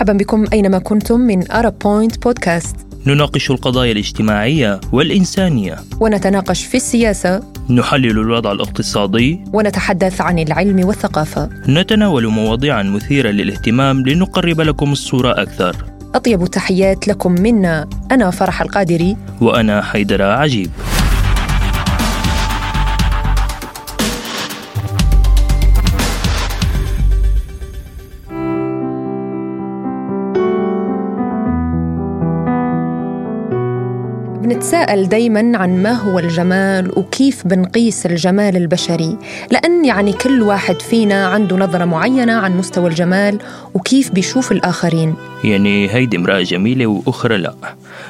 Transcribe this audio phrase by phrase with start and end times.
[0.00, 2.76] مرحبا بكم أينما كنتم من أرب بوينت بودكاست
[3.06, 5.76] نناقش القضايا الاجتماعية والإنسانية.
[6.00, 7.42] ونتناقش في السياسة.
[7.70, 9.44] نحلل الوضع الاقتصادي.
[9.52, 11.50] ونتحدث عن العلم والثقافة.
[11.68, 15.76] نتناول مواضيعا مثيرة للاهتمام لنقرب لكم الصورة أكثر.
[16.14, 17.88] أطيب التحيات لكم منا.
[18.10, 19.16] أنا فرح القادري.
[19.40, 20.70] وأنا حيدر عجيب.
[34.50, 39.16] بنتساءل دايما عن ما هو الجمال وكيف بنقيس الجمال البشري.
[39.50, 43.38] لأن يعني كل واحد فينا عنده نظرة معينة عن مستوى الجمال
[43.74, 45.14] وكيف بيشوف الآخرين.
[45.44, 47.54] يعني هيدي امرأة جميلة وأخرى لا.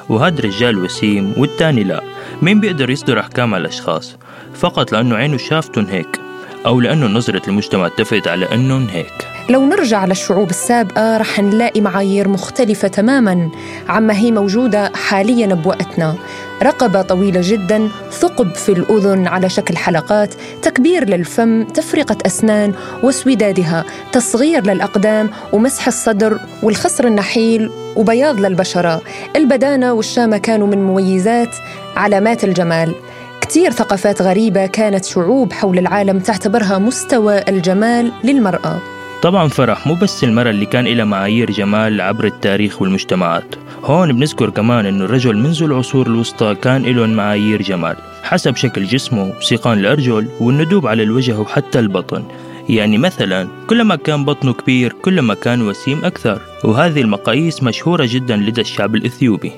[0.08, 2.00] وهذا رجال وسيم والتاني لا.
[2.42, 4.16] مين بيقدر يصدر أحكام على الأشخاص؟
[4.54, 6.20] فقط لأنه عينه شافتن هيك
[6.66, 9.29] أو لأنه نظرة المجتمع اتفقت على أنهم هيك.
[9.50, 13.48] لو نرجع للشعوب السابقة رح نلاقي معايير مختلفة تماما
[13.88, 16.14] عما هي موجودة حاليا بوقتنا.
[16.62, 24.66] رقبة طويلة جدا ثقب في الأذن على شكل حلقات تكبير للفم تفرقة أسنان واسودادها تصغير
[24.66, 29.02] للأقدام ومسح الصدر والخصر النحيل وبياض للبشرة.
[29.36, 31.54] البدانة والشامة كانوا من مميزات
[31.96, 32.94] علامات الجمال.
[33.40, 38.99] كثير ثقافات غريبة كانت شعوب حول العالم تعتبرها مستوى الجمال للمرأة.
[39.22, 43.54] طبعا فرح مو بس المرأة اللي كان لها معايير جمال عبر التاريخ والمجتمعات.
[43.84, 49.32] هون بنذكر كمان إنه الرجل منذ العصور الوسطى كان لهم معايير جمال حسب شكل جسمه
[49.38, 52.24] وسيقان الأرجل والندوب على الوجه وحتى البطن.
[52.68, 56.40] يعني مثلا كلما كان بطنه كبير كلما كان وسيم أكثر.
[56.64, 59.52] وهذه المقاييس مشهورة جدا لدى الشعب الإثيوبي.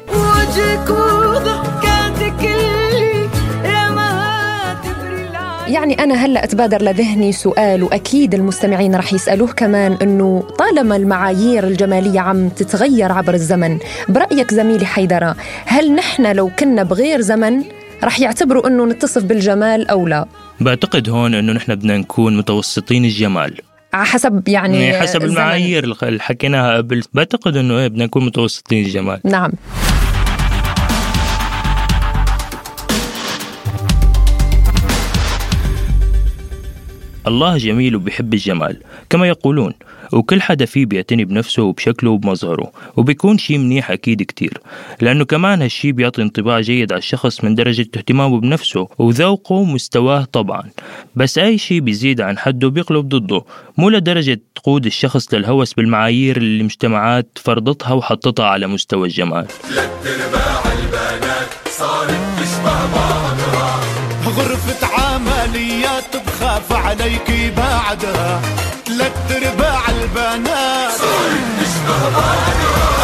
[5.73, 12.21] يعني أنا هلأ أتبادر لذهني سؤال وأكيد المستمعين رح يسألوه كمان أنه طالما المعايير الجمالية
[12.21, 13.79] عم تتغير عبر الزمن
[14.09, 17.65] برأيك زميلي حيدرة هل نحن لو كنا بغير زمن
[18.05, 20.27] رح يعتبروا أنه نتصف بالجمال أو لا؟
[20.61, 23.61] بعتقد هون أنه نحن بدنا نكون متوسطين الجمال
[23.95, 25.23] على حسب يعني, حسب.
[25.23, 29.53] المعايير اللي حكيناها قبل بعتقد إنه إيه بدنا نكون متوسطين الجمال نعم
[37.27, 38.77] الله جميل وبيحب الجمال
[39.11, 39.75] كما يقولون
[40.13, 44.59] وكل حدا فيه بيعتني بنفسه وبشكله وبمظهره وبيكون شيء منيح أكيد كتير
[45.01, 50.63] لأنه كمان هالشي بيعطي انطباع جيد على الشخص من درجة اهتمامه بنفسه وذوقه ومستواه طبعا
[51.17, 53.45] بس أي شيء بيزيد عن حده بيقلب ضده
[53.79, 59.47] مو لدرجة تقود الشخص للهوس بالمعايير اللي المجتمعات فرضتها وحطتها على مستوى الجمال.
[60.83, 63.32] البنات صارت تشبه بعضها
[64.37, 68.41] غرفة عمليات بخاف عليك بعدها.
[68.87, 71.01] ثلاث ارباع البنات.
[71.89, 72.35] بعضها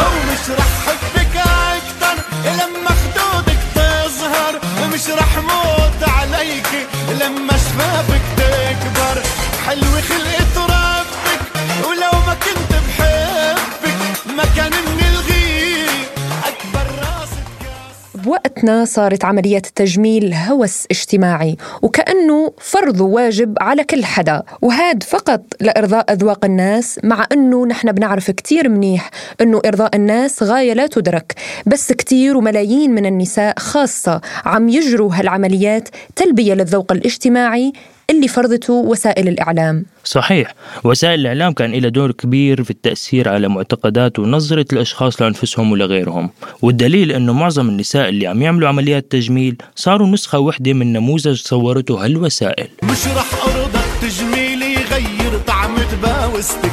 [0.05, 2.23] أو مش رح حبك أكتر.
[2.45, 6.87] لما خدودك تظهر ومش رح موت عليك.
[7.21, 9.23] لما شفافك تكبر
[9.67, 10.48] حلوة خلقة
[18.29, 24.43] بوقتنا صارت عمليات التجميل هوس اجتماعي وكأنه فرض وواجب على كل حدا.
[24.63, 30.73] وهاد فقط لإرضاء أذواق الناس مع أنه نحن بنعرف كتير منيح أنه إرضاء الناس غاية
[30.73, 31.35] لا تدرك.
[31.67, 37.73] بس كتير وملايين من النساء خاصة عم يجروا هالعمليات تلبية للذوق الاجتماعي
[38.11, 39.85] اللي فرضته وسائل الإعلام.
[40.05, 40.55] صحيح.
[40.85, 46.31] وسائل الإعلام كان لها دور كبير في التأثير على معتقدات ونظرة الأشخاص لأنفسهم ولغيرهم
[46.63, 52.05] والدليل أنه معظم النساء اللي عم يعملوا عمليات تجميل صاروا نسخة وحدة من نموذج صورته
[52.05, 52.69] هالوسائل.
[52.83, 56.73] مش رح ارضى التجميل يغير طعم تباوستك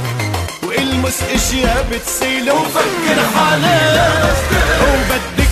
[0.67, 4.35] والمس إشياء بتسيل وفكر حالك.
[4.81, 5.44] وبدك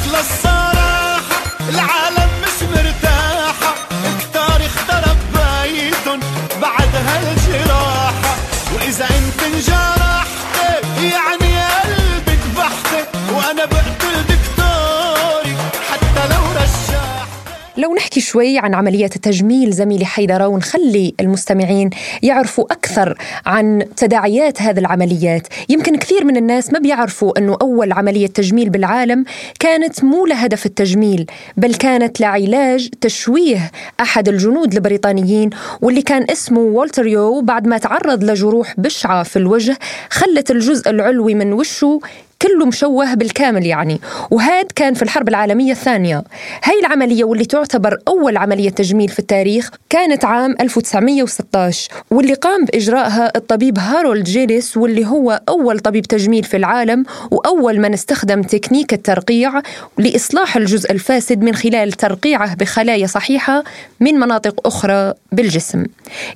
[17.93, 21.89] لو نحكي شوي عن عمليات التجميل زميلي حيدرة ونخلي المستمعين
[22.23, 25.47] يعرفوا أكثر عن تداعيات هذه العمليات.
[25.69, 29.25] يمكن كثير من الناس ما بيعرفوا أنه أول عملية تجميل بالعالم
[29.59, 31.25] كانت مو لهدف التجميل
[31.57, 35.49] بل كانت لعلاج تشويه أحد الجنود البريطانيين
[35.81, 39.77] واللي كان اسمه والتر يو بعد ما تعرض لجروح بشعة في الوجه
[40.09, 41.99] خلت الجزء العلوي من وشه
[42.43, 44.01] كله مشوه بالكامل يعني.
[44.31, 46.23] وهذا كان في الحرب العالمية الثانية.
[46.63, 53.31] هاي العملية واللي تعتبر أول عملية تجميل في التاريخ كانت عام 1916 واللي قام بإجرائها
[53.35, 59.61] الطبيب هارولد جيليس واللي هو أول طبيب تجميل في العالم وأول من استخدم تكنيك الترقيع
[59.97, 63.63] لإصلاح الجزء الفاسد من خلال ترقيعه بخلايا صحيحة
[63.99, 65.85] من مناطق أخرى بالجسم.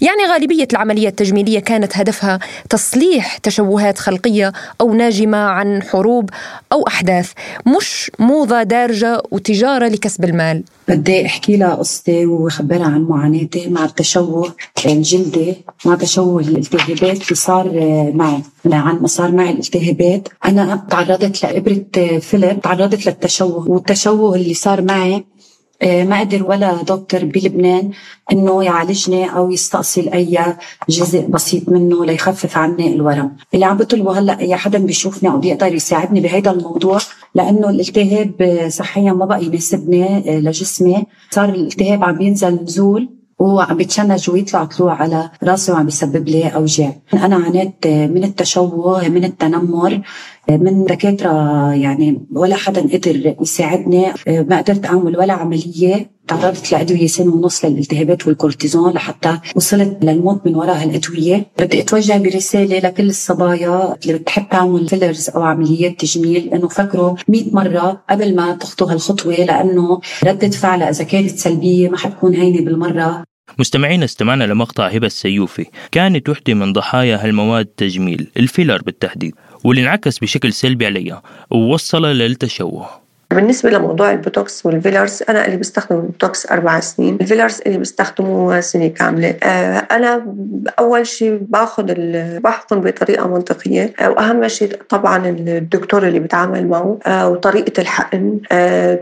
[0.01, 2.39] يعني غالبية العمليات التجميلية كانت هدفها
[2.69, 6.29] تصليح تشوهات خلقية أو ناجمة عن حروب
[6.71, 7.31] أو أحداث
[7.77, 10.63] مش موضة دارجة وتجارة لكسب المال.
[10.87, 14.55] بدي أحكي لها قصتي وخبرها عن معاناتي مع التشوه
[14.85, 15.55] الجلدي
[15.85, 17.65] مع تشوه الالتهابات اللي صار
[18.13, 18.41] معي.
[18.65, 25.25] عن ما صار معي الالتهابات أنا تعرضت لإبرة فيلر تعرضت للتشوه والتشوه اللي صار معي
[25.83, 27.91] ما قدر ولا دكتور بلبنان
[28.31, 30.39] إنه يعالجني أو يستأصل أي
[30.89, 33.35] جزء بسيط منه ليخفف عني الورم.
[33.53, 36.97] اللي عم بطلبه هلأ اي حدا بيشوفني أو بيقدر يساعدني بهيدا الموضوع
[37.35, 40.05] لأنه الالتهاب صحيا ما بقى يناسبني
[40.37, 41.03] آه، لجسمي.
[41.31, 43.09] صار الالتهاب عم بينزل نزول
[43.39, 46.95] وعم بيتشنج ويطلع طلوع على راسي وعم بيسبب لي أوجاع.
[47.13, 50.01] أنا عانيت من التشوه من التنمر
[50.49, 54.05] من دكاترة يعني ولا حدا قدر يساعدني.
[54.27, 56.17] ما قدرت أعمل ولا عملية.
[56.27, 61.47] تعرضت لأدوية سنة ونص للالتهابات والكورتيزون لحتى وصلت للموت من وراء هالأدوية.
[61.59, 67.43] بدي أتوجه برسالة لكل الصبايا اللي بتحب تعمل fillers أو عمليات تجميل إنه فكروا 100
[67.53, 73.26] مرة قبل ما تخطوا هالخطوة لأنه ردة فعلها إذا كانت سلبية ما حتكون هينة بالمرة.
[73.59, 75.65] مستمعين استمعنا لمقطع هبة السيوفي.
[75.91, 82.05] كانت وحدة من ضحايا هالمواد التجميل ال filler بالتحديد واللي انعكس بشكل سلبي عليها ووصل
[82.05, 83.06] للتشوه.
[83.31, 87.17] بالنسبة لموضوع البوتوكس وال fillers أنا اللي بستخدم البوتوكس أربع سنين.
[87.21, 89.35] ال fillers اللي بستخدمه سنة كاملة.
[89.43, 90.25] آه، أنا
[90.79, 91.93] أول شيء باخذ
[92.39, 93.93] بحقن بطريقة منطقية.
[93.99, 98.39] آه، وأهم شيء طبعا الدكتور اللي بتعامل معه آه، وطريقة الحقن.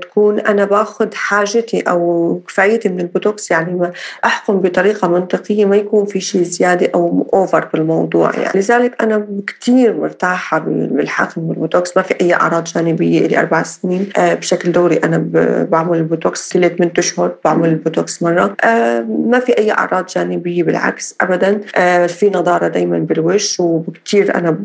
[0.02, 3.92] تكون أنا باخذ حاجتي أو كفايتي من البوتوكس يعني ما
[4.26, 8.32] أحقن بطريقة منطقية ما يكون في شيء زيادة أو over بالموضوع.
[8.36, 14.10] يعني لذلك أنا كثير مرتاحة بالحقن بالبوتوكس ما في أي أعراض جانبية لي أربع سنين.
[14.18, 14.96] بشكل دوري.
[14.96, 15.26] أنا
[15.72, 18.56] بعمل البوتوكس كل 8 أشهر بعمل البوتوكس مرة.
[18.64, 21.62] آه، ما في أي أعراض جانبية بالعكس ابدا.
[21.76, 24.60] آه، في نضارة دائما بالوش وكثير أنا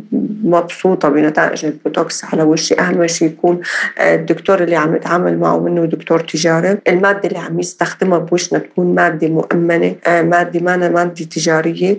[0.45, 2.75] مبسوطة بنتائج البوتوكس على وشي.
[2.81, 3.61] أهم شيء يكون
[4.01, 9.29] الدكتور اللي عم يتعامل معه منه دكتور تجاري المادة اللي عم يستخدمها بوشنا تكون مادة
[9.29, 11.99] مؤمنة مادة ما مادة تجارية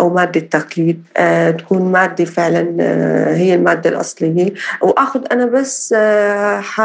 [0.00, 1.02] أو مادة تقليد.
[1.58, 2.76] تكون مادة فعلا
[3.36, 4.52] هي المادة الأصلية.
[4.82, 5.94] وآخذ أنا بس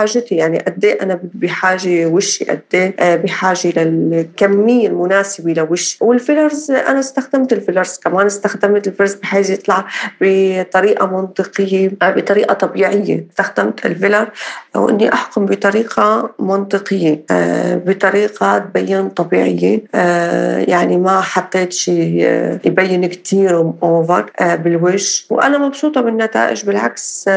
[0.02, 6.18] حاجتي يعني قد إيه أنا بحاجة وشي قد إيه آه، بحاجة للكميه المناسبه لوشي وال
[6.18, 9.86] fillers أنا استخدمت ال fillers كمان استخدمت الفيلرز بحيث يطلع
[10.22, 13.26] بطريقة منطقية آه، بطريقة طبيعية.
[13.32, 14.30] استخدمت الفيلر
[14.76, 19.84] وإني أحكم بطريقة منطقية آه، بطريقة تبين طبيعية
[20.68, 22.28] يعني ما حطيت شيء
[22.66, 25.26] يبين كثير اوفر بالوش.
[25.30, 27.30] وأنا مبسوطة بالنتائج بالعكس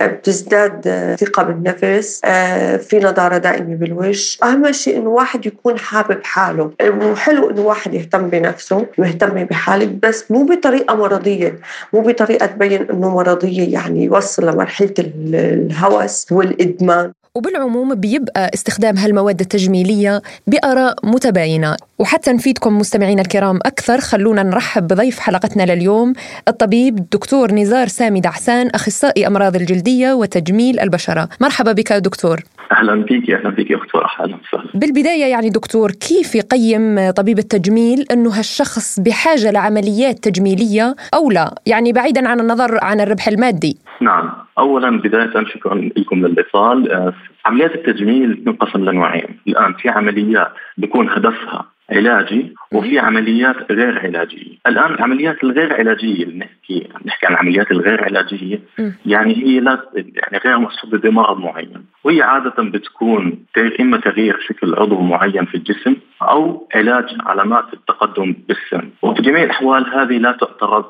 [0.00, 1.81] بتزداد ثقة بالنفس.
[1.82, 6.70] النفس آه، في نضارة دائمة بالوجه أهم شيء إنه واحد يكون حابب حاله.
[6.82, 11.58] وحلو إنه واحد يهتم بنفسه ويهتم بحالك بس مو بطريقة مرضية.
[11.92, 17.12] مو بطريقة تبين إنه مرضية يعني يوصل لمرحلة الهوس والإدمان.
[17.36, 21.76] وبالعموم بيبقى استخدام هالمواد التجميلية بآراء متباينة.
[21.98, 26.12] وحتى نفيدكم مستمعينا الكرام أكثر خلونا نرحب بضيف حلقتنا لليوم
[26.48, 31.28] الطبيب الدكتور نزار سامي دعسان أخصائي أمراض الجلدية وتجميل البشرة.
[31.40, 32.40] مرحبا بك دكتور.
[32.72, 34.70] أهلا فيك أهلا فيك يا اخت أهلا وسهلا.
[34.74, 41.92] بالبداية يعني دكتور كيف يقيم طبيب التجميل أنه هالشخص بحاجة لعمليات تجميلية أو لا؟ يعني
[41.92, 43.76] بعيدا عن النظر عن الربح المادي.
[44.00, 44.32] نعم.
[44.58, 46.92] اولا بداية شكرا لكم للاتصال.
[46.92, 47.12] آه،
[47.44, 49.38] عمليات التجميل تنقسم لنوعين.
[49.48, 56.38] الآن في عمليات بيكون هدفها علاجي وفي عمليات غير علاجية، الآن العمليات الغير علاجية اللي
[56.38, 58.60] نحكي نحكي عن العمليات الغير علاجية
[59.06, 63.44] يعني هي لا يعني غير مقصوده بمرض معين، وهي عادة بتكون
[63.80, 69.94] إما تغيير شكل عضو معين في الجسم أو علاج علامات التقدم بالسن، وفي جميع الأحوال
[69.94, 70.84] هذه لا تعتبر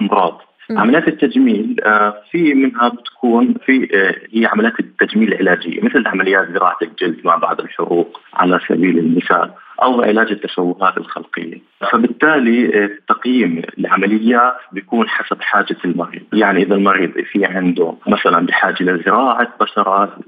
[0.00, 0.40] أمراض.
[0.78, 6.76] عمليات التجميل آه، في منها بتكون في آه، هي عمليات التجميل العلاجية مثل عمليات زراعة
[6.82, 9.50] الجلد ما بعد الحروق على سبيل المثال
[9.82, 11.58] أو علاج التشوهات الخلقية،
[11.92, 18.82] فبالتالي آه، تقييم العمليات بيكون حسب حاجة المريض، يعني إذا المريض في عنده مثلا بحاجة
[18.82, 20.18] لزراعة بشرة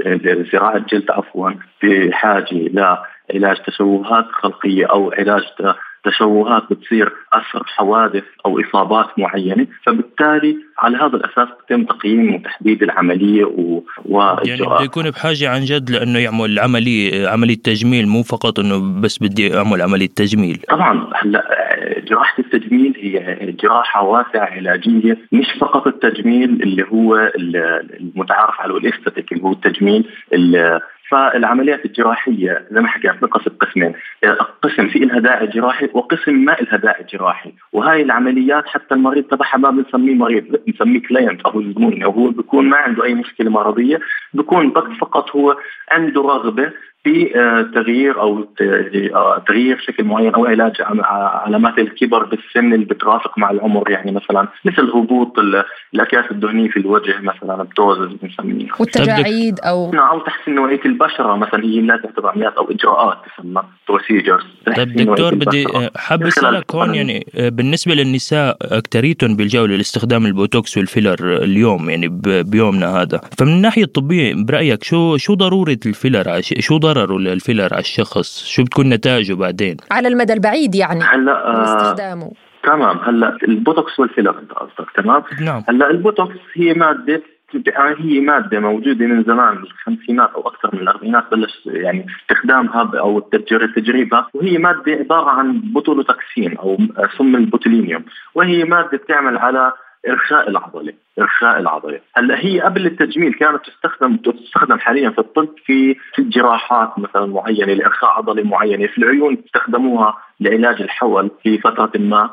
[0.52, 1.50] زراعة جلد عفوا
[1.82, 5.42] بحاجة لعلاج تشوهات خلقية أو علاج
[6.04, 13.44] تشوهات بتصير اثر حوادث أو إصابات معينة فبالتالي على هذا الأساس بتم تقييم وتحديد العملية
[13.44, 13.82] و...
[14.44, 19.18] يعني بده يكون بحاجة عن جد لأنه يعمل عملية عملية تجميل مو فقط إنه بس
[19.18, 20.58] بدي اعمل عملية تجميل.
[20.68, 21.44] طبعا هلأ
[22.08, 27.32] جراحة التجميل هي جراحة واسعة علاجية مش فقط التجميل اللي هو
[28.00, 30.04] المتعارف عليه الأستاتيك اللي هو التجميل
[31.10, 33.92] فالعمليات الجراحية زي ما حكيت بنقسم قسمين،
[34.62, 39.56] قسم في لها داعي جراحي وقسم ما لها داعي جراحي، وهي العمليات حتى المريض تبعها
[39.56, 44.00] ما بنسميه مريض بنسميه كلاينت أو زبون أو هو بيكون ما عنده أي مشكلة مرضية،
[44.34, 44.70] بيكون
[45.00, 45.56] فقط هو
[45.90, 46.72] عنده رغبة
[47.04, 50.72] في آه، تغيير أو آه، تغيير شكل معين أو علاج
[51.44, 55.38] علامات الكبر بالسن اللي بترافق مع العمر يعني مثلا مثل هبوط
[55.94, 61.64] الأكياس الدهنية في الوجه مثلا بتوزز بنسميها والتجاعيد أو نعم أو تحسين نوعية البشرة مثلا
[61.64, 64.44] هي لا تعتبر عمليات أو إجراءات تسمى procedures
[64.76, 70.91] طيب دكتور بدي حاب أسألك هون يعني آه، بالنسبة للنساء اكثريتهم بيلجأوا للاستخدام البوتوكس وال
[70.91, 72.08] filler اليوم يعني
[72.42, 73.20] بيومنا هذا.
[73.38, 77.80] فمن الناحية الطبية برأيك شو شو ضرورة ال filler؟ شو ضرر ضرره ال filler على
[77.80, 78.44] الشخص.
[78.46, 81.00] شو بتكون نتائجه بعدين؟ على المدى البعيد يعني.
[81.04, 82.32] هلا آه استخدامه
[82.62, 82.98] تمام.
[82.98, 85.62] هلا البوتوكس وال filler انت قصدك تمام؟ نعم.
[85.68, 87.22] هلا البوتوكس هي مادة
[87.76, 93.20] هي مادة موجودة من زمان بالخمسينات أو أكثر من الأربعينات بلش يعني استخدامها أو
[93.76, 96.78] تجريبها وهي مادة عبارة عن botulotoxin أو
[97.18, 99.72] سم ال botulinum وهي مادة بتعمل على
[100.08, 102.00] إرخاء العضلة إرخاء العضلة.
[102.16, 107.72] هلأ هي قبل التجميل كانت تستخدم تستخدم حاليا في الطب في في الجراحات مثلا معينة
[107.72, 108.86] لإرخاء عضلة معينة.
[108.86, 112.30] في العيون استخدموها لعلاج الحول في فترة ما.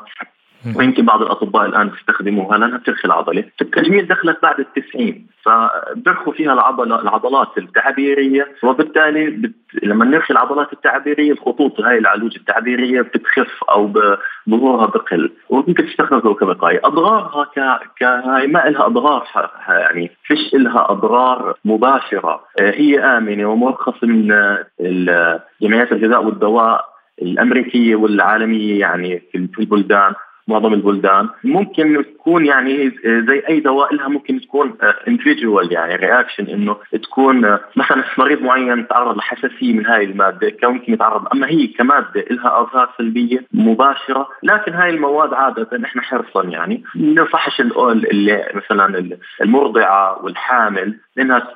[0.76, 7.02] ويمكن بعض الأطباء الآن بيستخدموها لأنها بترخي العضلة، التجميل دخلت بعد التسعين فبرخوا فيها العضله
[7.02, 9.52] العضلات التعبيرية وبالتالي بت...
[9.82, 13.92] لما نرخي العضلات التعبيرية الخطوط هاي العلوج التعبيرية بتخف أو
[14.50, 15.32] ظهورها بقل.
[15.48, 17.80] وممكن تستخدم كوقايه، أضرارها ك...
[17.98, 19.26] كهاي ما لها أضرار
[19.68, 22.40] يعني فيش لها أضرار مباشرة.
[22.60, 24.28] هي آمنة ومرخصة من
[25.62, 26.92] جمعيات الغذاء والدواء
[27.22, 30.12] الأمريكية والعالمية يعني في البلدان.
[30.48, 31.28] معظم البلدان.
[31.44, 34.74] ممكن تكون يعني زي أي دواء لها ممكن تكون
[35.08, 40.92] individual يعني reaction إنه تكون مثلا مريض معين تعرض لحساسية من هاي المادة كان ممكن
[40.92, 46.84] يتعرض أما هي كمادة لها اثار سلبية مباشرة لكن هاي المواد عادة نحن حرصا يعني
[46.96, 51.48] ننصحش اللي مثلا المرضعة والحامل إنها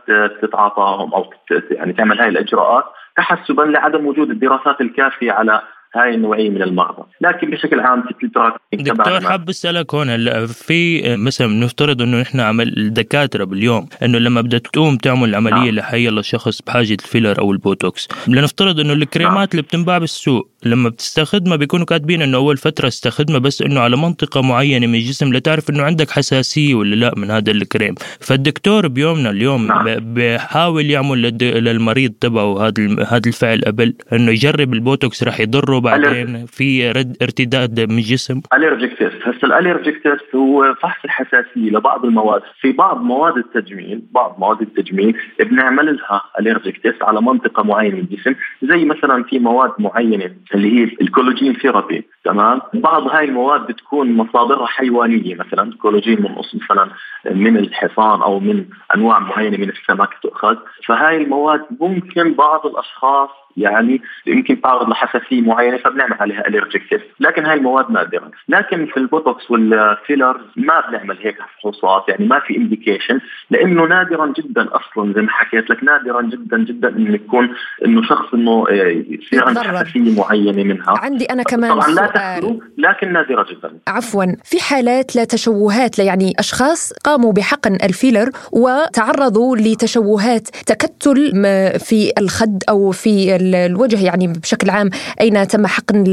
[0.43, 1.31] تتعاطاهم أو
[1.71, 2.85] يعني تعمل هاي الإجراءات
[3.17, 5.63] تحسبا لعدم وجود الدراسات الكافية على
[5.97, 8.27] هاي النوعية من المرضى، لكن بشكل عام في
[8.73, 14.41] دكتور حاب أسألك هون هلا في مثلا نفترض إنه نحن عمل الدكاترة باليوم إنه لما
[14.41, 15.69] بدها تقوم تعمل عملية نعم.
[15.69, 19.49] لحي لشخص بحاجة ال filler أو البوتوكس، لنفترض إنه الكريمات نعم.
[19.53, 24.43] اللي بتنباع بالسوق لما بتستخدمها بيكونوا كاتبين إنه أول فترة استخدمها بس إنه على منطقة
[24.43, 29.67] معينة من الجسم لتعرف إنه عندك حساسية ولا لا من هذا الكريم، فالدكتور بيومنا اليوم
[29.67, 29.85] نعم.
[30.15, 36.91] بحاول يعمل للمريض تبعه هذا هذا الفعل قبل إنه يجرب البوتوكس راح يضره بعدين في
[36.91, 38.41] رد ارتداد من الجسم.
[38.55, 42.43] allergic test هسه ال allergic test هو فحص الحساسية لبعض المواد.
[42.61, 48.01] في بعض مواد التجميل بعض مواد التجميل بنعمل لها allergic test على منطقة معينة من
[48.01, 48.35] الجسم.
[48.63, 54.67] زي مثلا في مواد معينة اللي هي الكولاجين therapy تمام؟ بعض هاي المواد بتكون مصادرها
[54.67, 56.91] حيوانية مثلا كولاجين من مثلا
[57.31, 60.57] من الحصان أو من أنواع معينة من السمك تؤخذ.
[60.87, 67.47] فهاي المواد ممكن بعض الأشخاص يعني يمكن تعرض لحساسية معينة فبنعمل عليها allergic test، لكن
[67.47, 72.57] هاي المواد نادرة، لكن في البوتوكس وال fillers ما بنعمل هيك فحوصات يعني ما في
[72.57, 73.21] indication
[73.51, 78.35] لأنه نادرا جدا أصلا زي ما حكيت لك نادرا جدا جدا إنه يكون إنه شخص
[78.35, 80.36] إنه آه، يصير عنده حساسية معينة.
[80.37, 80.85] منها.
[80.89, 83.79] عندي أنا كمان طبعا لا تخلو لكن نادرة جدا.
[83.89, 91.33] عفوا في حالات لتشوهات يعني أشخاص قاموا بحقن الفيلر وتعرضوا لتشوهات تكتل
[91.79, 94.91] في الخد أو في الوجه يعني بشكل عام
[95.21, 96.05] أين تم حقن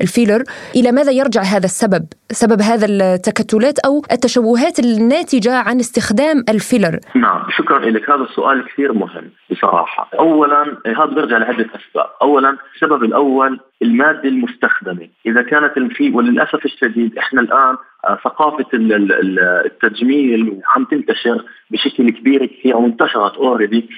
[0.00, 0.42] الفيلر؟
[0.76, 7.46] إلى ماذا يرجع هذا السبب؟ سبب هذا التكتلات أو التشوهات الناتجة عن استخدام الفيلر؟ نعم
[7.56, 8.10] شكرا لك.
[8.10, 10.10] هذا السؤال كثير مهم بصراحة.
[10.18, 12.06] أولا هذا بيرجع لعدة أسباب.
[12.22, 15.08] أولا السبب الأول المادة المستخدمة.
[15.26, 22.76] إذا كانت الفي وللأسف الشديد إحنا الآن آه، ثقافة التجميل عم تنتشر بشكل كبير كثير
[22.76, 23.88] وانتشرت اوريدي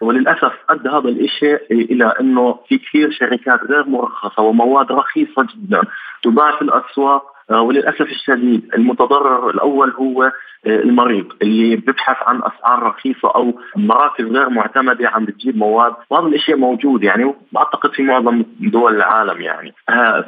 [0.00, 5.82] وللأسف أدى هذا الشيء إلى إنه في كثير شركات غير مرخصة ومواد رخيصة جدا
[6.22, 10.32] تباع في الأسواق وللأسف الشديد المتضرر الأول هو
[10.66, 16.56] المريض اللي بيبحث عن أسعار رخيصة أو مراكز غير معتمدة عم بتجيب مواد وهذا الشيء
[16.56, 19.74] موجود يعني بعتقد في معظم دول العالم يعني.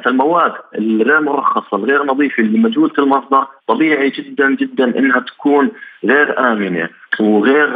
[0.05, 5.71] فالمواد الغير مرخصة الغير نظيفة اللي مجهوله المصدر طبيعي جدا جدا إنها تكون
[6.05, 6.89] غير آمنة.
[7.19, 7.69] وغير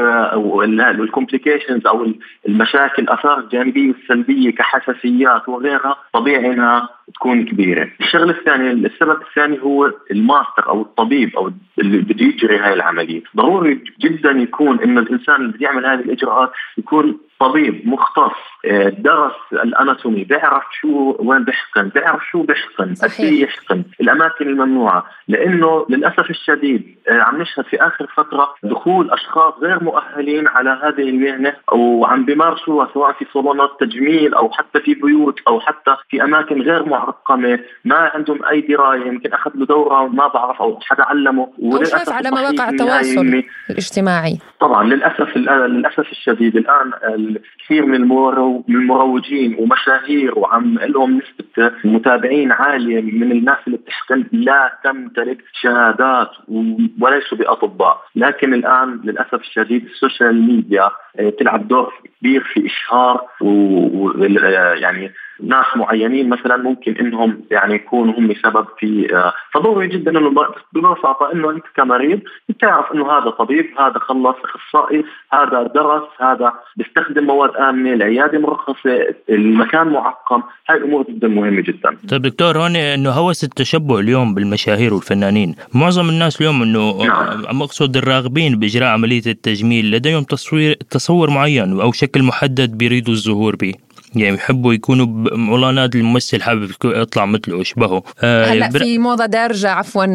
[1.03, 2.07] ال complications أو
[2.47, 7.89] المشاكل الاثار الجانبيه السلبيه كحساسيات وغيرها طبيعي إنها تكون كبيرة.
[8.01, 13.83] الشغله الثانية السبب الثاني هو الماستر أو الطبيب أو اللي بده يجري هاي العملية، ضروري
[13.99, 19.62] جدا يكون إنه الإنسان اللي بده يعمل هذه الإجراءات يكون طبيب مختص آه، درس ال
[19.62, 25.05] anatomy بيعرف شو وين بيحقن بيعرف شو بيحقن قد يحقن الأماكن الممنوعة.
[25.27, 31.09] لأنه للأسف الشديد آه، عم نشهد في آخر فترة دخول أشخاص غير مؤهلين على هذه
[31.09, 36.61] المهنة وعم بيمارسوها سواء في صالونات تجميل أو حتى في بيوت أو حتى في أماكن
[36.61, 41.49] غير معقمة ما عندهم أي دراية يمكن أخذ له دورة ما بعرف أو حدا علمه.
[41.63, 44.37] أو شاف على مواقع التواصل الاجتماعي.
[44.59, 46.91] طبعا للأسف للأسف الشديد الآن
[47.65, 47.95] كثير من
[48.69, 56.31] المروجين ومشاهير وعم لهم نسبة متابعين عالية من الناس اللي بتحقن لا تمتلك شهادات
[57.01, 63.27] وليسوا بأطباء، لكن الآن للأسف الشديد ال social media آه، تلعب دور كبير في إشهار
[63.41, 65.11] ويعني
[65.43, 70.29] ناس معينين مثلا ممكن إنهم يعني يكونوا هم سبب في آه، فضروري جدا إنه
[70.73, 72.19] ببساطه إنه أنت كمريض
[72.49, 79.15] بتعرف إنه هذا طبيب هذا خلص أخصائي هذا درس هذا بيستخدم مواد آمنة العيادة مرخصة
[79.29, 80.41] المكان معقم.
[80.69, 81.97] هاي الأمور جدا مهمة جدا.
[82.09, 85.55] طيب دكتور هون إنه هوس التشبه اليوم بالمشاهير والفنانين.
[85.73, 87.61] معظم الناس اليوم إنه نعم.
[87.61, 89.91] اقصد الراغبين بإجراء عملية التجميل.
[89.91, 93.73] لديهم تصوير تصور معين أو شكل محدد بيريدوا الظهور به.
[94.15, 95.07] يعني بحبوا يكونوا
[95.51, 98.03] والله نادي الممثل حابب يطلع مثله أشبهه.
[98.23, 98.79] آه هلا بر...
[98.79, 100.05] في موضة دارجة عفوا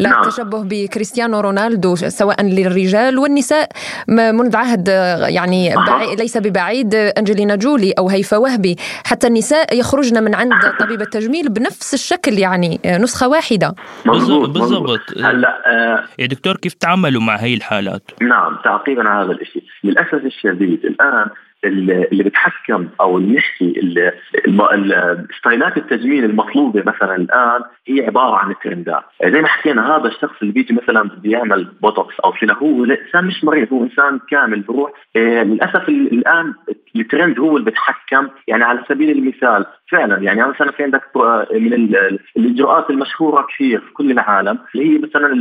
[0.00, 0.68] للتشبه نعم.
[0.68, 3.68] بكريستيانو رونالدو سواء للرجال والنساء.
[4.08, 4.88] منذ عهد
[5.28, 6.16] يعني بعي...
[6.16, 8.76] ليس ببعيد أنجلينا جولي أو هيفا وهبي.
[9.04, 13.74] حتى النساء يخرجن من عند طبيب التجميل بنفس الشكل يعني نسخة واحدة.
[14.06, 19.62] بالضبط هلا آه يا دكتور كيف تعاملوا مع هي الحالات؟ نعم تعقيبا على هذا الشيء
[19.84, 21.26] للأسف الشديد الآن
[21.64, 23.96] اللي بتحكم أو نحكي
[25.38, 30.52] ستايلات التجميل المطلوبة مثلا الآن هي عبارة عن ترندات، زي ما حكينا هذا الشخص اللي
[30.52, 34.92] بيجي مثلا بده يعمل بوتوكس أو فيلر هو انسان مش مريض هو إنسان كامل بروح.
[35.16, 36.54] إيه للأسف الآن
[36.96, 41.02] الترند هو اللي بتحكم يعني على سبيل المثال فعلا يعني مثلا في عندك
[41.52, 41.94] من
[42.36, 45.32] الإجراءات المشهورة كثير في كل العالم اللي هي مثلا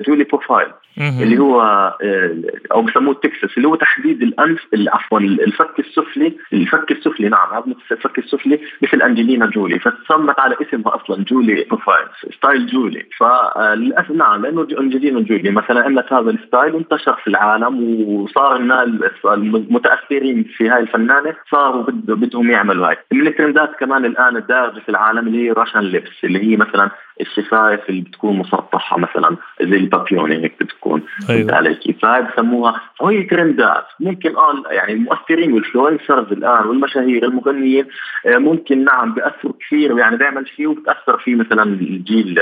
[0.00, 1.60] ال Jolie profile اللي هو
[2.02, 2.36] آه،
[2.72, 8.18] أو بسموه التكسس اللي هو تحديد الانف عفوا الفك السفلي الفك السفلي نعم هذا الفك
[8.18, 14.66] السفلي مثل انجلينا جولي فسمت على اسمها أصلا Jolie profile style جولي فللأسف نعم لأنه
[14.80, 18.88] انجلينا جولي مثلا عملت هذا ال style وانتشر في العالم وصار الناس
[19.24, 22.96] المتأثرين في هاي الفنانة صاروا بدهم يعملوا هاي.
[23.12, 27.80] من الترندات كمان الآن الدارجه في العالم اللي هي Russian lips اللي هي مثلا الشفايف
[27.88, 31.02] اللي بتكون مسطحة مثلا زي البابيون هيك بتكون.
[31.30, 31.54] أيوة.
[31.54, 37.86] عليك فهي بسموها وهي ترندات ممكن آه يعني المؤثرين وال influencers الآن والمشاهير المغنيين
[38.26, 42.34] آه، ممكن نعم بياثروا كثير يعني بيعمل شيء وبتأثر فيه مثلا الجيل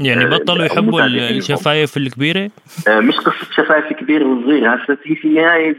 [0.00, 2.50] يعني آه، بطلوا يحبوا الشفايف الكبيرة؟
[2.88, 5.76] آه، مش قصة شفايف كبيره وصغيره هسه هي في النهاية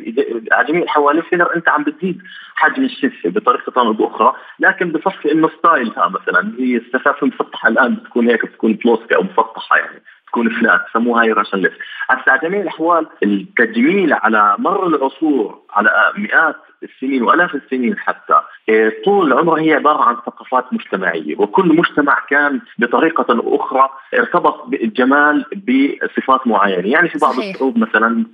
[0.51, 1.21] على جميع الحوالي
[1.55, 2.21] أنت عم بتزيد
[2.55, 6.53] حجم الشفة بطريقة أو بأخرى لكن بصفي إنه style ها مثلا.
[6.59, 8.36] هي الشفايف المسطحة الآن بتكون هيك.
[8.45, 11.77] بتكون بلوسكا أو مسطحه يعني تكون flat سموها هاي Russian lips
[12.09, 18.41] على جميع الأحوال التجميل على مر العصور على مئات السنين والاف السنين حتى.
[18.69, 25.45] إيه، طول العمر هي عبارة عن ثقافات مجتمعية وكل مجتمع كان بطريقة أخرى ارتبط بالجمال
[25.67, 26.87] بصفات معينة.
[26.87, 27.53] يعني في بعض صحيح.
[27.53, 28.25] الشعوب مثلا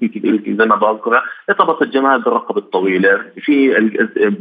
[0.47, 3.21] زي ما بذكر ارتبط الجمال بالرقبة الطويلة.
[3.41, 3.73] في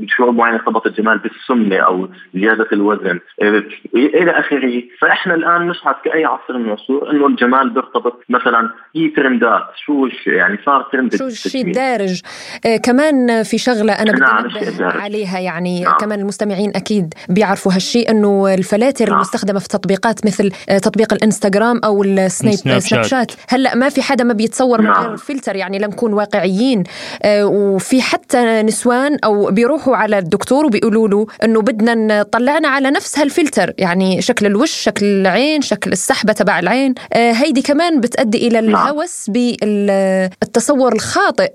[0.06, 3.20] شعوب معينة ارتبط الجمال بالسمنة أو زيادة الوزن.
[3.42, 4.82] إيه، إلى آخره.
[5.00, 10.58] فإحنا الآن نشهد كأي عصر من العصور إنه الجمال بيرتبط مثلا هي ترندات شو يعني
[10.66, 12.20] صار ترند شو الشيء دارج
[12.66, 15.96] آه كمان في شغلة أنا بدي نعم عليها يعني نعم.
[16.00, 19.14] كمان المستمعين أكيد بيعرفوا هالشيء إنه الفلاتر نعم.
[19.14, 24.02] المستخدمة في تطبيقات مثل آه، تطبيق الإنستغرام أو السناب سناب, سناب شات هلأ ما في
[24.02, 24.92] حدا ما بيتصور نعم.
[24.92, 26.84] من غير الفلتر يعني لنكون واقعيين
[27.22, 33.18] آه، وفي حتى نسوان أو بيروحوا على الدكتور وبيقولوا له إنه بدنا نطلعنا على نفس
[33.18, 38.60] هالفلتر يعني شكل الوش شكل العين شكل السحبة تبع العين آه، هيدي كمان بتؤدي إلى
[38.60, 38.88] نعم.
[38.88, 41.52] الهوس بالتصور الخاطئ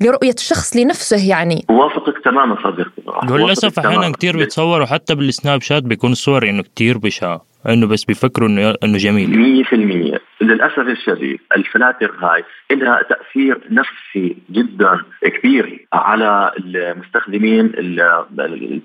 [0.00, 3.32] لرؤية الشخص لنفسه يعني بوافقك تماما صديقي.
[3.32, 8.48] وللاسف أحيانا كثير بيتصوروا حتى بالسناب شات بيكون الصور إنه كثير بشعه إنه بس بيفكروا
[8.48, 9.64] إنه إنه جميل.
[9.64, 9.74] 100%
[10.50, 17.72] للأسف الشديد الفلاتر هاي لها تأثير نفسي جدا كبير على المستخدمين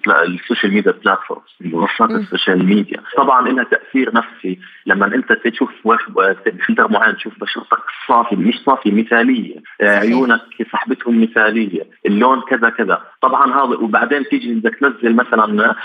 [0.08, 3.02] ال social media platforms منصات ال social media.
[3.18, 5.72] طبعا لها تأثير نفسي لما أنت تشوف
[6.68, 9.56] فلتر معين تشوف بشرتك صافي مش صافي مثالية.
[9.82, 11.88] عيونك صاحبتهم مثالية.
[12.06, 13.02] اللون كذا كذا.
[13.26, 15.76] طبعا هذا وبعدين تيجي بدك تنزل مثلا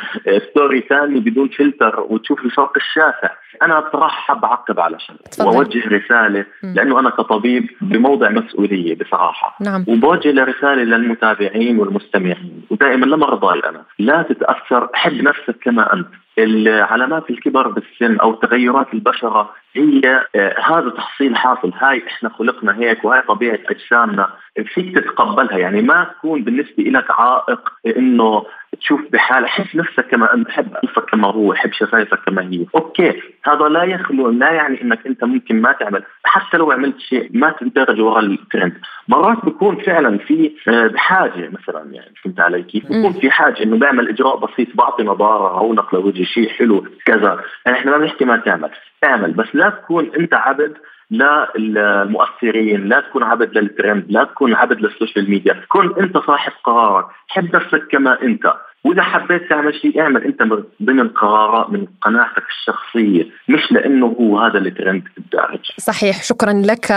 [0.50, 3.30] story ثاني بدون فلتر وتشوف الفرق الشاسع.
[3.62, 9.56] أنا بصراحة حاب أعقب على شغله وأوجه رسالة لأنه أنا كطبيب بموضع مسؤولية بصراحة.
[9.60, 9.84] نعم.
[9.88, 12.62] وبوجه رساله للمتابعين والمستمعين.
[12.70, 16.08] ودائما لمرضاي أنا لا تتأثر حب نفسك كما أنت.
[16.38, 21.72] علامات الكبر بالسن أو تغيرات البشرة هي آه هذا تحصيل حاصل.
[21.78, 24.30] هاي إحنا خلقنا هيك وهي طبيعة أجسامنا.
[24.74, 25.58] فيك تتقبلها.
[25.58, 28.44] يعني ما تكون بالنسبة لك عائق إنه
[28.78, 32.66] تشوف بحال حب نفسك كما انت حب أنفك كما هو حب شفايفك كما هي.
[32.74, 36.02] okay هذا لا يخلو لا يعني إنك أنت ممكن ما تعمل.
[36.24, 38.72] حتى لو عملت شيء ما تندرج وراء الترند
[39.08, 44.08] مرات بكون فعلا في بحاجه مثلا يعني فهمت علي كيف؟ بكون في حاجة إنه بعمل
[44.08, 47.40] إجراء بسيط بعطي نضارة أو نقلة وجه شيء حلو كذا.
[47.66, 48.70] يعني إحنا ما بنحكي ما تعمل
[49.04, 49.32] اعمل.
[49.32, 50.76] بس لا تكون أنت عبد
[51.10, 57.06] للمؤثرين لا تكون عبد للترند لا تكون عبد لل social media كن أنت صاحب قرارك
[57.28, 58.54] حب نفسك كما أنت.
[58.84, 60.42] وإذا حبيت تعمل شيء اعمل أنت
[60.82, 66.22] ضمن قرارات من قناعتك الشخصية مش لأنه هو هذا اللي ترند الدارج صحيح.
[66.22, 66.92] شكرا لك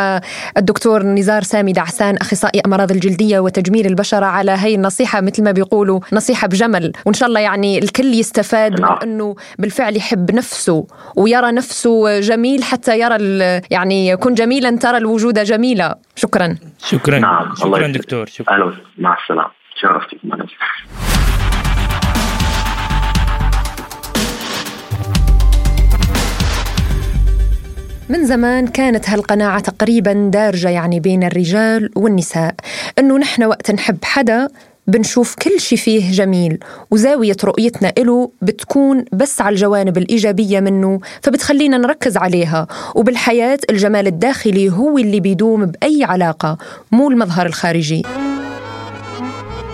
[0.58, 6.00] الدكتور نزار سامي دعسان أخصائي أمراض الجلدية وتجميل البشرة على هي النصيحه مثل ما بيقولوا
[6.14, 6.92] نصيحة بجمل.
[7.06, 8.92] وإن شاء الله يعني الكل يستفاد نعم.
[8.92, 13.18] من انه بالفعل يحب نفسه ويرى نفسه جميل حتى يرى
[13.72, 15.98] يعني كن جميلا ترى الوجود جميلا.
[16.16, 16.56] شكرا.
[16.78, 17.20] شكرا.
[17.20, 17.56] نعم.
[17.56, 18.26] شكرا دكتور.
[18.26, 18.74] شكرا.
[18.98, 19.52] مع السلامة.
[19.76, 20.20] شرفتي
[28.14, 32.56] من زمان كانت هالقناعة تقريبا دارجة يعني بين الرجال والنساء.
[33.00, 34.48] إنه نحن وقت نحب حدا
[34.88, 36.60] بنشوف كل شي فيه جميل
[36.92, 42.68] وزاوية رؤيتنا إله بتكون بس على الجوانب الإيجابية منه فبتخلينا نركز عليها.
[42.96, 46.58] وبالحياة الجمال الداخلي هو اللي بيدوم بأي علاقة
[46.92, 48.04] مو المظهر الخارجي.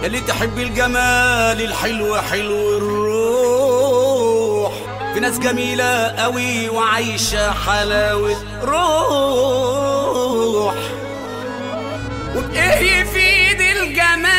[0.03, 3.88] يلي تحب الجمال الحلو حلو الروح.
[5.19, 10.73] في ناس جميلة قوي وعايشة حلاوة روح.
[12.35, 14.29] وبإيه يفيد الجمال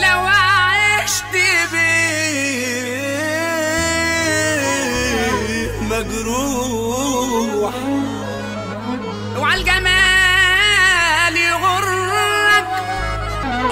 [0.00, 1.32] لو عشت
[1.72, 3.00] بيه
[5.82, 7.74] مجروح.
[9.36, 12.66] أوعى الجمال يغرك.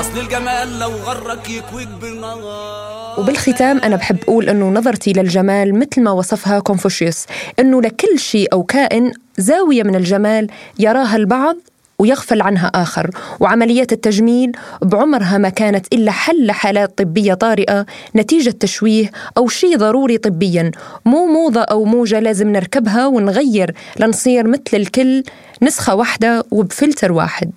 [0.00, 2.87] أصل الجمال لو غرك يكويك بالنهار.
[3.18, 7.26] وبالختام أنا بحب أقول أنه نظرتي للجمال مثل ما وصفها كونفوشيوس
[7.58, 11.56] أنه لكل شيء أو كائن زاوية من الجمال يراها البعض
[12.00, 13.10] ويغفل عنها آخر.
[13.40, 20.18] وعمليات التجميل بعمرها ما كانت إلا حل لحالات طبية طارئة نتيجة تشويه أو شيء ضروري
[20.18, 20.70] طبيا.
[21.04, 25.22] مو موضة أو موجة لازم نركبها ونغير لنصير مثل الكل
[25.62, 27.50] نسخة واحدة وبفلتر واحد.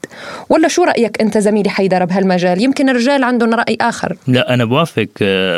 [0.50, 4.18] ولا شو رأيك أنت زميلي حيدر بهالمجال؟ يمكن الرجال عندهم رأي آخر.
[4.28, 5.08] لا أنا بوافق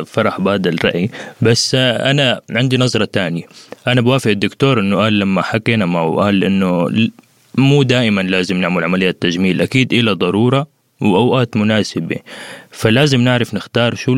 [0.06, 1.10] فرح بهذا الرأي.
[1.42, 3.44] بس أنا عندي نظرة تانية.
[3.88, 6.90] أنا بوافق الدكتور أنه قال لما حكينا معه قال أنه
[7.58, 10.68] مو دائما لازم نعمل عمليات تجميل أكيد إلى ضرورة
[11.02, 12.16] وأوقات مناسبة.
[12.72, 14.14] فلازم نعرف نختار شو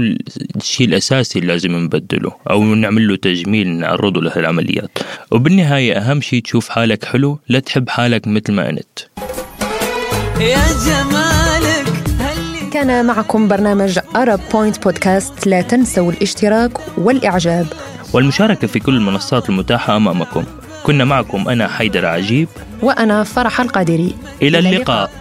[0.56, 4.98] الشيء الأساسي اللي لازم نبدله أو نعمل له تجميل نعرضه لهالعمليات.
[5.32, 9.00] وبالنهاية أهم شيء تشوف حالك حلو لا تحب حالك مثل ما أنت.
[10.39, 11.86] يا جمالك
[12.74, 17.67] كان معكم برنامج أرب بوينت بودكاست لا تنسوا الاشتراك والإعجاب.
[18.13, 20.43] والمشاركة في كل المنصات المتاحة أمامكم.
[20.86, 22.48] كنا معكم أنا حيدر عجيب.
[22.82, 24.15] وأنا فرح القادري.
[24.41, 25.12] إلى اللقاء, اللقاء.